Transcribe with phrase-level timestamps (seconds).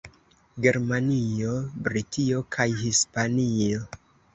[0.65, 1.53] Germanio,
[1.89, 3.89] Britio kaj Hispanio.